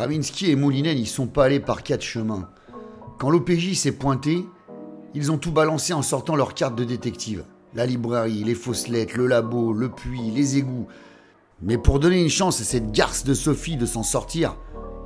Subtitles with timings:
[0.00, 2.48] Ravinsky et Moulinet n'y sont pas allés par quatre chemins.
[3.18, 4.46] Quand l'OPJ s'est pointé,
[5.12, 7.44] ils ont tout balancé en sortant leurs cartes de détective.
[7.74, 10.86] La librairie, les fausses lettres, le labo, le puits, les égouts.
[11.60, 14.56] Mais pour donner une chance à cette garce de Sophie de s'en sortir,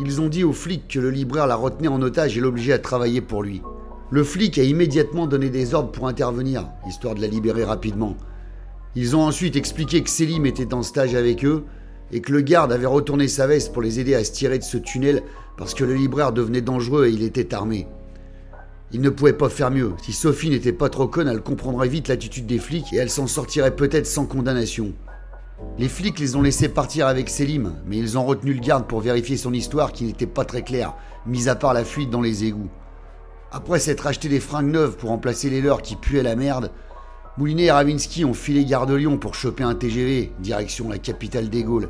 [0.00, 2.80] ils ont dit au flic que le libraire la retenait en otage et l'obligeait à
[2.80, 3.62] travailler pour lui.
[4.10, 8.16] Le flic a immédiatement donné des ordres pour intervenir, histoire de la libérer rapidement.
[8.96, 11.64] Ils ont ensuite expliqué que Selim était en stage avec eux
[12.12, 14.64] et que le garde avait retourné sa veste pour les aider à se tirer de
[14.64, 15.22] ce tunnel
[15.56, 17.86] parce que le libraire devenait dangereux et il était armé.
[18.92, 19.92] Il ne pouvait pas faire mieux.
[20.02, 23.26] Si Sophie n'était pas trop conne, elle comprendrait vite l'attitude des flics et elle s'en
[23.26, 24.92] sortirait peut-être sans condamnation.
[25.78, 29.00] Les flics les ont laissés partir avec Selim, mais ils ont retenu le garde pour
[29.00, 30.94] vérifier son histoire qui n'était pas très claire,
[31.26, 32.70] mis à part la fuite dans les égouts.
[33.52, 36.70] Après s'être acheté des fringues neuves pour remplacer les leurs qui puaient la merde,
[37.36, 41.48] Moulinet et Ravinsky ont filé Gare de Lyon pour choper un TGV, direction la capitale
[41.48, 41.88] des Gaules.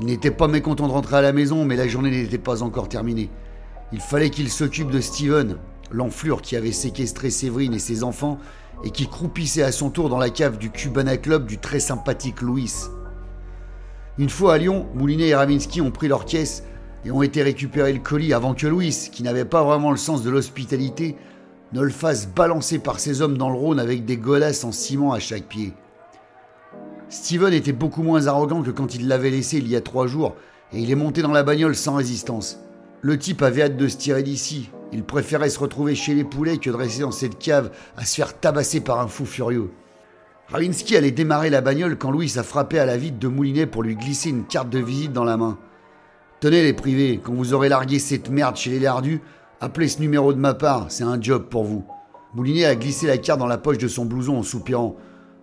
[0.00, 2.88] Ils n'étaient pas mécontents de rentrer à la maison, mais la journée n'était pas encore
[2.88, 3.30] terminée.
[3.92, 5.56] Il fallait qu'ils s'occupent de Steven,
[5.90, 8.38] l'enflure qui avait séquestré Séverine et ses enfants
[8.82, 12.40] et qui croupissait à son tour dans la cave du Cubana Club du très sympathique
[12.40, 12.72] Louis.
[14.18, 16.64] Une fois à Lyon, Moulinet et Ravinsky ont pris leur caisse
[17.04, 20.22] et ont été récupérer le colis avant que Louis, qui n'avait pas vraiment le sens
[20.22, 21.16] de l'hospitalité,
[21.72, 25.12] ne le fasse balancer par ses hommes dans le Rhône avec des godasses en ciment
[25.12, 25.72] à chaque pied.
[27.14, 30.34] Steven était beaucoup moins arrogant que quand il l'avait laissé il y a trois jours,
[30.72, 32.58] et il est monté dans la bagnole sans résistance.
[33.02, 34.68] Le type avait hâte de se tirer d'ici.
[34.92, 38.16] Il préférait se retrouver chez les poulets que de rester dans cette cave à se
[38.16, 39.70] faire tabasser par un fou furieux.
[40.48, 43.84] Ravinsky allait démarrer la bagnole quand Louis a frappé à la vitre de Moulinet pour
[43.84, 45.56] lui glisser une carte de visite dans la main.
[46.40, 49.20] Tenez les privés, quand vous aurez largué cette merde chez les lardus,
[49.60, 51.84] appelez ce numéro de ma part, c'est un job pour vous.
[52.34, 54.96] Moulinet a glissé la carte dans la poche de son blouson en soupirant.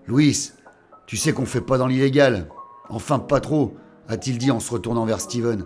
[0.05, 0.51] Louis,
[1.11, 2.47] tu sais qu'on fait pas dans l'illégal.
[2.87, 3.75] Enfin, pas trop,
[4.07, 5.65] a-t-il dit en se retournant vers Steven.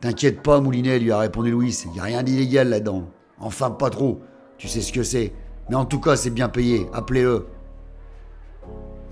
[0.00, 3.10] T'inquiète pas, Moulinet, lui a répondu Louis, n'y a rien d'illégal là-dedans.
[3.38, 4.22] Enfin, pas trop,
[4.56, 5.34] tu sais ce que c'est.
[5.68, 7.48] Mais en tout cas, c'est bien payé, appelez-le.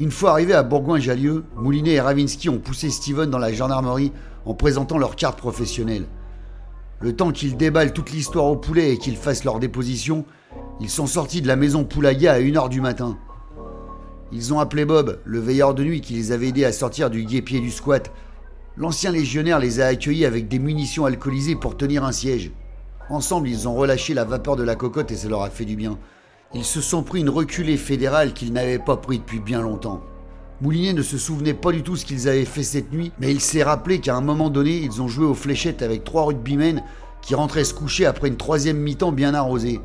[0.00, 4.12] Une fois arrivés à Bourgoin-Jallieu, Moulinet et Ravinsky ont poussé Steven dans la gendarmerie
[4.46, 6.06] en présentant leur carte professionnelle.
[7.00, 10.24] Le temps qu'ils déballent toute l'histoire au poulet et qu'ils fassent leur déposition,
[10.80, 13.18] ils sont sortis de la maison Poulaga à 1h du matin.
[14.36, 17.22] Ils ont appelé Bob, le veilleur de nuit qui les avait aidés à sortir du
[17.24, 18.10] guépier du squat.
[18.76, 22.50] L'ancien légionnaire les a accueillis avec des munitions alcoolisées pour tenir un siège.
[23.10, 25.76] Ensemble, ils ont relâché la vapeur de la cocotte et ça leur a fait du
[25.76, 26.00] bien.
[26.52, 30.02] Ils se sont pris une reculée fédérale qu'ils n'avaient pas pris depuis bien longtemps.
[30.60, 33.40] Moulinet ne se souvenait pas du tout ce qu'ils avaient fait cette nuit, mais il
[33.40, 36.82] s'est rappelé qu'à un moment donné, ils ont joué aux fléchettes avec trois rugbymen
[37.22, 39.80] qui rentraient se coucher après une troisième mi-temps bien arrosée.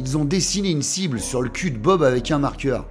[0.00, 2.86] Ils ont dessiné une cible sur le cul de Bob avec un marqueur,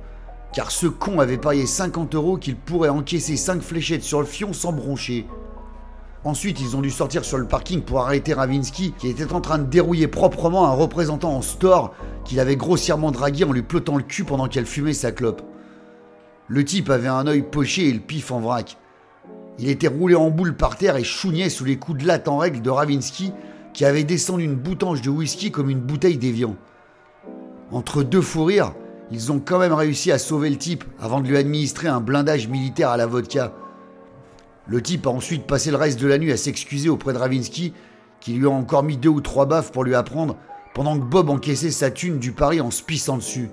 [0.51, 4.51] car ce con avait parié 50 euros qu'il pourrait encaisser 5 fléchettes sur le fion
[4.51, 5.25] sans broncher.
[6.25, 9.57] Ensuite, ils ont dû sortir sur le parking pour arrêter Ravinsky, qui était en train
[9.57, 11.93] de dérouiller proprement un représentant en store
[12.25, 15.41] qu'il avait grossièrement dragué en lui plottant le cul pendant qu'elle fumait sa clope.
[16.49, 18.75] Le type avait un œil poché et le pif en vrac.
[19.59, 22.37] Il était roulé en boule par terre et chougnait sous les coups de latte en
[22.37, 23.31] règle de Ravinsky,
[23.73, 26.57] qui avait descendu une boutange de whisky comme une bouteille d'évian.
[27.71, 28.73] Entre deux fous rires,
[29.11, 32.47] ils ont quand même réussi à sauver le type avant de lui administrer un blindage
[32.47, 33.53] militaire à la vodka.
[34.67, 37.73] Le type a ensuite passé le reste de la nuit à s'excuser auprès de Ravinsky,
[38.21, 40.37] qui lui a encore mis deux ou trois baffes pour lui apprendre,
[40.73, 43.49] pendant que Bob encaissait sa thune du pari en se pissant dessus.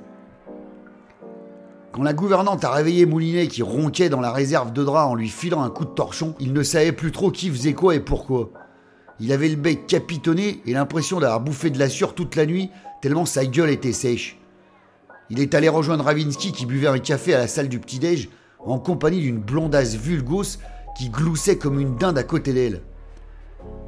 [1.93, 5.29] Quand la gouvernante a réveillé Moulinet qui ronquait dans la réserve de drap en lui
[5.29, 8.51] filant un coup de torchon, il ne savait plus trop qui faisait quoi et pourquoi.
[9.21, 12.71] Il avait le bec capitonné et l'impression d'avoir bouffé de la sueur toute la nuit,
[13.01, 14.39] tellement sa gueule était sèche.
[15.31, 18.79] Il est allé rejoindre Ravinsky qui buvait un café à la salle du petit-déj en
[18.79, 20.59] compagnie d'une blondasse vulgose
[20.97, 22.83] qui gloussait comme une dinde à côté d'elle.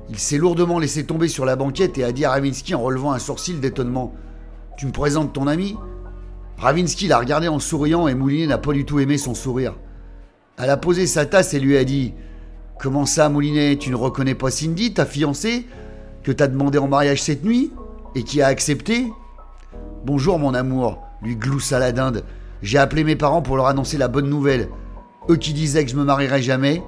[0.08, 3.12] Il s'est lourdement laissé tomber sur la banquette et a dit à Ravinsky en relevant
[3.12, 4.14] un sourcil d'étonnement
[4.78, 5.76] Tu me présentes ton ami?
[6.58, 9.76] Ravinsky l'a regardé en souriant et Moulinet n'a pas du tout aimé son sourire.
[10.58, 12.14] Elle a posé sa tasse et lui a dit
[12.78, 15.66] Comment ça, Moulinet Tu ne reconnais pas Cindy, ta fiancée,
[16.22, 17.72] que t'as demandé en mariage cette nuit
[18.14, 19.10] et qui a accepté?
[20.04, 22.22] Bonjour, mon amour, lui gloussa la dinde.
[22.60, 24.68] J'ai appelé mes parents pour leur annoncer la bonne nouvelle.
[25.30, 26.82] Eux qui disaient que je me marierais jamais.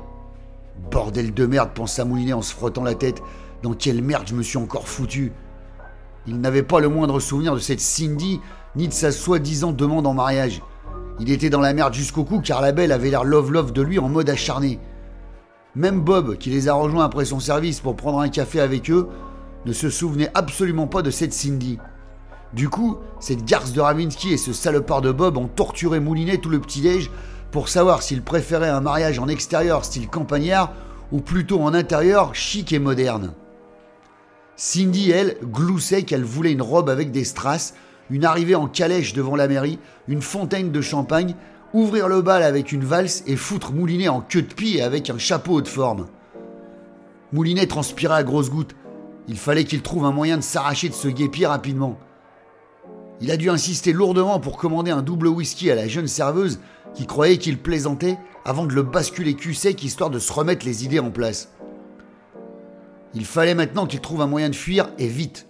[0.90, 3.22] Bordel de merde, pensa Moulinet en se frottant la tête.
[3.62, 5.32] Dans quelle merde je me suis encore foutu?
[6.26, 8.40] Il n'avait pas le moindre souvenir de cette Cindy
[8.76, 10.60] ni de sa soi-disant demande en mariage.
[11.18, 13.98] Il était dans la merde jusqu'au cou car la belle avait l'air love-love de lui
[13.98, 14.78] en mode acharné.
[15.78, 19.06] Même Bob, qui les a rejoints après son service pour prendre un café avec eux,
[19.64, 21.78] ne se souvenait absolument pas de cette Cindy.
[22.52, 26.48] Du coup, cette garce de Ravinsky et ce salopard de Bob ont torturé Moulinet tout
[26.48, 27.12] le petit-déj
[27.52, 30.72] pour savoir s'il préférait un mariage en extérieur style campagnard
[31.12, 33.32] ou plutôt en intérieur chic et moderne.
[34.56, 37.74] Cindy, elle, gloussait qu'elle voulait une robe avec des strass,
[38.10, 39.78] une arrivée en calèche devant la mairie,
[40.08, 41.36] une fontaine de champagne,
[41.72, 45.18] ouvrir le bal avec une valse et foutre Moulinet en queue de pied avec un
[45.18, 46.06] chapeau de forme.
[47.32, 48.74] Moulinet transpirait à grosses gouttes.
[49.28, 51.98] Il fallait qu'il trouve un moyen de s'arracher de ce guépier rapidement.
[53.20, 56.60] Il a dû insister lourdement pour commander un double whisky à la jeune serveuse
[56.94, 60.84] qui croyait qu'il plaisantait avant de le basculer cul sec histoire de se remettre les
[60.84, 61.50] idées en place.
[63.14, 65.46] Il fallait maintenant qu'il trouve un moyen de fuir et vite.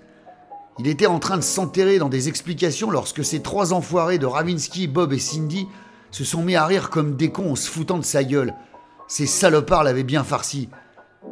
[0.79, 4.87] Il était en train de s'enterrer dans des explications lorsque ces trois enfoirés de Ravinsky,
[4.87, 5.67] Bob et Cindy
[6.11, 8.55] se sont mis à rire comme des cons en se foutant de sa gueule.
[9.07, 10.69] Ces salopards l'avaient bien farci.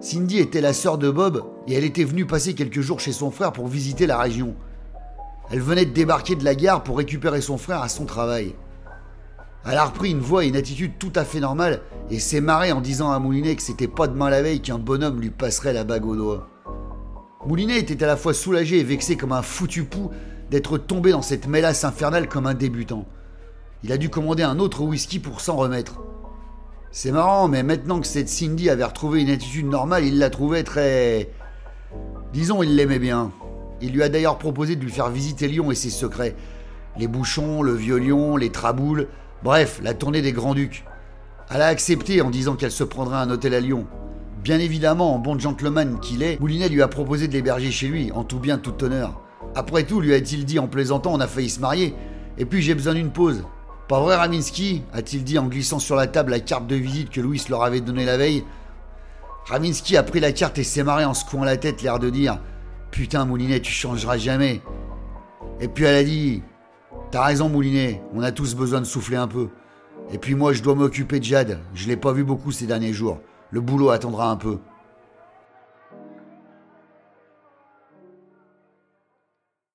[0.00, 3.30] Cindy était la sœur de Bob et elle était venue passer quelques jours chez son
[3.30, 4.54] frère pour visiter la région.
[5.50, 8.54] Elle venait de débarquer de la gare pour récupérer son frère à son travail.
[9.64, 12.72] Elle a repris une voix et une attitude tout à fait normale et s'est marrée
[12.72, 15.84] en disant à Moulinet que c'était pas demain la veille qu'un bonhomme lui passerait la
[15.84, 16.48] bague au doigt.
[17.46, 20.10] Moulinet était à la fois soulagé et vexé comme un foutu pou
[20.50, 23.06] d'être tombé dans cette mélasse infernale comme un débutant.
[23.84, 26.00] Il a dû commander un autre whisky pour s'en remettre.
[26.90, 30.62] C'est marrant, mais maintenant que cette Cindy avait retrouvé une attitude normale, il la trouvait
[30.62, 31.30] très...
[32.32, 33.32] Disons, il l'aimait bien.
[33.82, 36.34] Il lui a d'ailleurs proposé de lui faire visiter Lyon et ses secrets.
[36.96, 39.08] Les bouchons, le vieux lion, les traboules,
[39.42, 40.84] bref, la tournée des Grands-Ducs.
[41.50, 43.86] Elle a accepté en disant qu'elle se prendrait un hôtel à Lyon.
[44.42, 48.10] Bien évidemment, en bon gentleman qu'il est, Moulinet lui a proposé de l'héberger chez lui,
[48.12, 49.20] en tout bien, tout honneur.
[49.54, 51.94] Après tout, lui a-t-il dit en plaisantant, on a failli se marier.
[52.38, 53.44] Et puis j'ai besoin d'une pause.
[53.88, 57.20] Pas vrai, Raminski a-t-il dit en glissant sur la table la carte de visite que
[57.20, 58.44] Louis leur avait donnée la veille?
[59.44, 62.40] Raminski a pris la carte et s'est marré en secouant la tête, l'air de dire
[62.90, 64.60] Putain, Moulinet, tu changeras jamais.
[65.60, 66.42] Et puis elle a dit
[67.12, 69.50] T'as raison, Moulinet, on a tous besoin de souffler un peu.
[70.12, 71.60] Et puis moi, je dois m'occuper de Jade.
[71.72, 73.20] Je l'ai pas vu beaucoup ces derniers jours.
[73.52, 74.58] Le boulot attendra un peu.